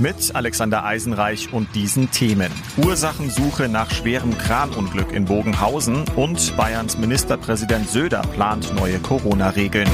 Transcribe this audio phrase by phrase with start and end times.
[0.00, 2.50] Mit Alexander Eisenreich und diesen Themen.
[2.84, 9.88] Ursachensuche nach schwerem Kranunglück in Bogenhausen und Bayerns Ministerpräsident Söder plant neue Corona-Regeln.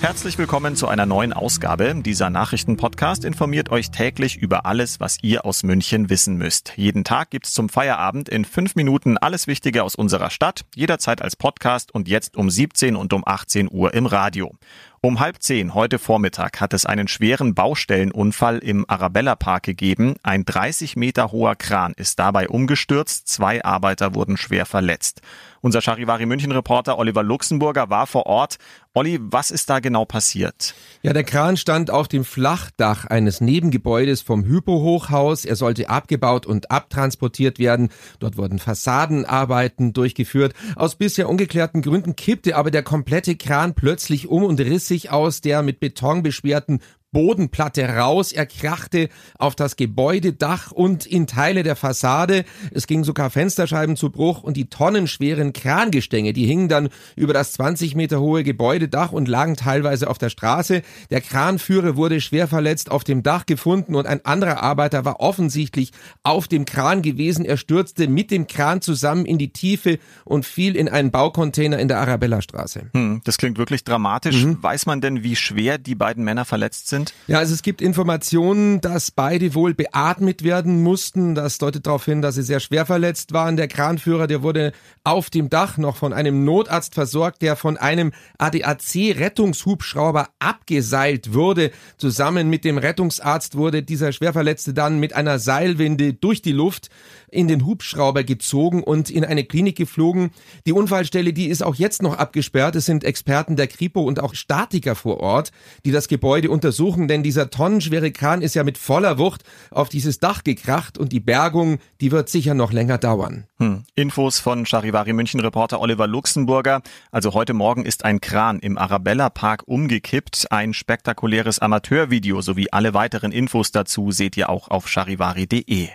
[0.00, 1.94] Herzlich willkommen zu einer neuen Ausgabe.
[1.94, 6.72] Dieser Nachrichtenpodcast informiert euch täglich über alles, was ihr aus München wissen müsst.
[6.76, 11.36] Jeden Tag gibt's zum Feierabend in fünf Minuten alles Wichtige aus unserer Stadt, jederzeit als
[11.36, 14.52] Podcast und jetzt um 17 und um 18 Uhr im Radio.
[15.00, 20.16] Um halb zehn heute Vormittag hat es einen schweren Baustellenunfall im Arabella Park gegeben.
[20.24, 23.28] Ein 30 Meter hoher Kran ist dabei umgestürzt.
[23.28, 25.22] Zwei Arbeiter wurden schwer verletzt.
[25.60, 28.58] Unser Charivari München Reporter Oliver Luxemburger war vor Ort.
[28.94, 30.74] Olli, was ist da genau passiert?
[31.02, 35.44] Ja, der Kran stand auf dem Flachdach eines Nebengebäudes vom Hypo-Hochhaus.
[35.44, 37.90] Er sollte abgebaut und abtransportiert werden.
[38.18, 40.54] Dort wurden Fassadenarbeiten durchgeführt.
[40.74, 45.40] Aus bisher ungeklärten Gründen kippte aber der komplette Kran plötzlich um und riss sich aus
[45.40, 48.32] der mit Beton beschwerten Bodenplatte raus.
[48.32, 52.44] Er krachte auf das Gebäudedach und in Teile der Fassade.
[52.70, 57.52] Es ging sogar Fensterscheiben zu Bruch und die tonnenschweren Krangestänge, die hingen dann über das
[57.52, 60.82] 20 Meter hohe Gebäudedach und lagen teilweise auf der Straße.
[61.10, 65.92] Der Kranführer wurde schwer verletzt auf dem Dach gefunden und ein anderer Arbeiter war offensichtlich
[66.22, 67.44] auf dem Kran gewesen.
[67.46, 71.88] Er stürzte mit dem Kran zusammen in die Tiefe und fiel in einen Baucontainer in
[71.88, 72.90] der Arabella-Straße.
[72.92, 74.44] Hm, das klingt wirklich dramatisch.
[74.44, 74.62] Mhm.
[74.62, 76.97] Weiß man denn, wie schwer die beiden Männer verletzt sind?
[76.98, 77.14] Sind?
[77.26, 81.34] Ja, also es gibt Informationen, dass beide wohl beatmet werden mussten.
[81.34, 83.56] Das deutet darauf hin, dass sie sehr schwer verletzt waren.
[83.56, 84.72] Der Kranführer, der wurde
[85.04, 91.70] auf dem Dach noch von einem Notarzt versorgt, der von einem ADAC-Rettungshubschrauber abgeseilt wurde.
[91.96, 96.88] Zusammen mit dem Rettungsarzt wurde dieser Schwerverletzte dann mit einer Seilwinde durch die Luft
[97.30, 100.30] in den Hubschrauber gezogen und in eine Klinik geflogen.
[100.66, 102.74] Die Unfallstelle, die ist auch jetzt noch abgesperrt.
[102.76, 105.52] Es sind Experten der Kripo und auch Statiker vor Ort,
[105.84, 109.90] die das Gebäude untersuchen suchen, denn dieser tonnenschwere Kran ist ja mit voller Wucht auf
[109.90, 113.44] dieses Dach gekracht und die Bergung, die wird sicher noch länger dauern.
[113.58, 113.84] Hm.
[113.94, 116.80] Infos von Charivari München Reporter Oliver Luxemburger.
[117.10, 120.46] Also heute Morgen ist ein Kran im Arabella Park umgekippt.
[120.50, 125.88] Ein spektakuläres Amateurvideo sowie alle weiteren Infos dazu seht ihr auch auf charivari.de.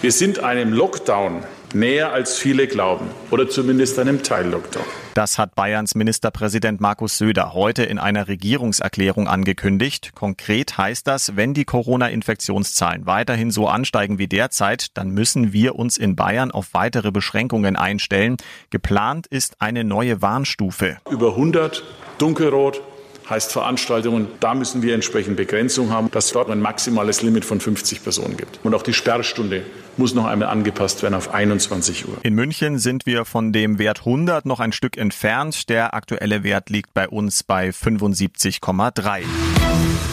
[0.00, 1.42] Wir sind einem Lockdown
[1.74, 4.84] näher als viele glauben oder zumindest einem Teil-Lockdown.
[5.14, 10.12] Das hat Bayerns Ministerpräsident Markus Söder heute in einer Regierungserklärung angekündigt.
[10.14, 15.96] Konkret heißt das, wenn die Corona-Infektionszahlen weiterhin so ansteigen wie derzeit, dann müssen wir uns
[15.96, 18.36] in Bayern auf weitere Beschränkungen einstellen.
[18.70, 20.98] Geplant ist eine neue Warnstufe.
[21.10, 21.82] Über 100
[22.18, 22.82] dunkelrot
[23.28, 27.60] heißt Veranstaltungen, da müssen wir entsprechend Begrenzung haben, dass es dort ein maximales Limit von
[27.60, 28.60] 50 Personen gibt.
[28.62, 29.64] Und auch die Sperrstunde
[29.96, 32.18] muss noch einmal angepasst werden auf 21 Uhr.
[32.22, 35.68] In München sind wir von dem Wert 100 noch ein Stück entfernt.
[35.68, 39.22] Der aktuelle Wert liegt bei uns bei 75,3.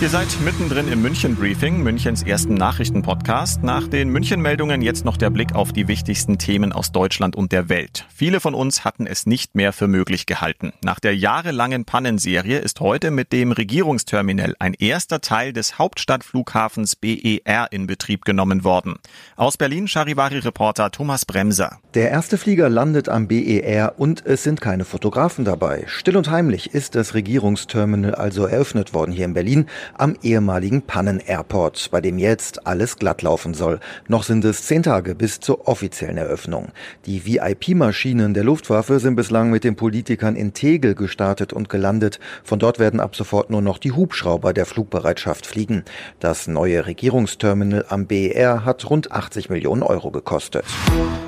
[0.02, 3.64] Ihr seid mittendrin im München Briefing, Münchens ersten Nachrichtenpodcast.
[3.64, 7.70] Nach den München-Meldungen jetzt noch der Blick auf die wichtigsten Themen aus Deutschland und der
[7.70, 8.06] Welt.
[8.14, 10.74] Viele von uns hatten es nicht mehr für möglich gehalten.
[10.84, 17.68] Nach der jahrelangen Pannenserie ist heute mit dem Regierungsterminal ein erster Teil des Hauptstadtflughafens BER
[17.72, 18.96] in Betrieb genommen worden.
[19.36, 21.80] Aus Berlin Charivari-Reporter Thomas Bremser.
[21.94, 25.84] Der erste Flieger landet am BER und es sind keine Fotografen dabei.
[25.88, 31.90] Still und heimlich ist das Regierungsterminal also eröffnet worden hier in Berlin am ehemaligen Pannen-Airport,
[31.92, 33.80] bei dem jetzt alles glatt laufen soll.
[34.08, 36.70] Noch sind es zehn Tage bis zur offiziellen Eröffnung.
[37.06, 42.20] Die VIP-Maschinen der Luftwaffe sind bislang mit den Politikern in Tegel gestartet und gelandet.
[42.44, 45.84] Von dort werden ab sofort nur noch die Hubschrauber der Flugbereitschaft fliegen.
[46.20, 50.66] Das neue Regierungsterminal am BER hat rund 80 Millionen Euro gekostet.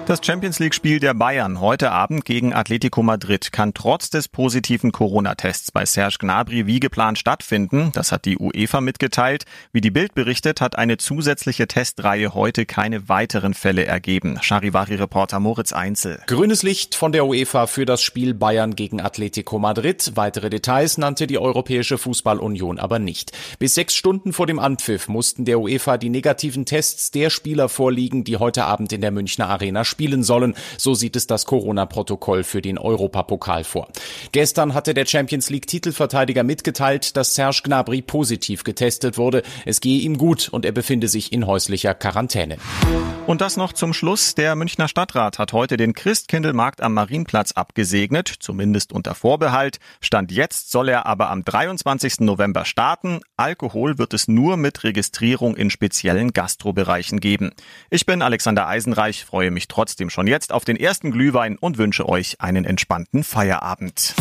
[0.06, 5.72] Das Champions League-Spiel der Bayern heute Abend gegen Atletico Madrid kann trotz des positiven Corona-Tests
[5.72, 7.92] bei Serge Gnabry wie geplant stattfinden.
[7.94, 9.45] Das hat die UEFA mitgeteilt.
[9.72, 14.38] Wie die Bild berichtet, hat eine zusätzliche Testreihe heute keine weiteren Fälle ergeben.
[14.42, 16.22] Charivari-Reporter Moritz Einzel.
[16.28, 20.12] Grünes Licht von der UEFA für das Spiel Bayern gegen Atletico Madrid.
[20.16, 23.31] Weitere Details nannte die Europäische Fußballunion aber nicht.
[23.60, 28.25] Bis sechs Stunden vor dem Anpfiff mussten der UEFA die negativen Tests der Spieler vorliegen,
[28.25, 30.54] die heute Abend in der Münchner Arena spielen sollen.
[30.78, 33.88] So sieht es das Corona-Protokoll für den Europapokal vor.
[34.34, 39.42] Gestern hatte der Champions League Titelverteidiger mitgeteilt, dass Serge Gnabry positiv getestet wurde.
[39.66, 42.57] Es gehe ihm gut und er befinde sich in häuslicher Quarantäne.
[43.28, 44.36] Und das noch zum Schluss.
[44.36, 49.80] Der Münchner Stadtrat hat heute den Christkindlmarkt am Marienplatz abgesegnet, zumindest unter Vorbehalt.
[50.02, 52.21] Stand jetzt soll er aber am 23.
[52.21, 53.21] November starten.
[53.38, 57.51] Alkohol wird es nur mit Registrierung in speziellen Gastrobereichen geben.
[57.89, 62.09] Ich bin Alexander Eisenreich, freue mich trotzdem schon jetzt auf den ersten Glühwein und wünsche
[62.09, 64.15] euch einen entspannten Feierabend.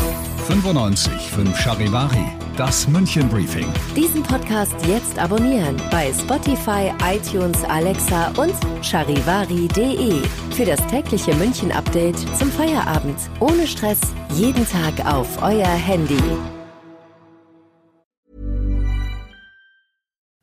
[0.47, 2.27] 95 5 Charivari,
[2.57, 3.67] das München Briefing.
[3.97, 8.55] Diesen Podcast jetzt abonnieren bei Spotify, iTunes, Alexa und
[8.85, 10.23] charivari.de.
[10.55, 13.19] Für das tägliche München Update zum Feierabend.
[13.41, 14.01] Ohne Stress,
[14.35, 16.21] jeden Tag auf euer Handy.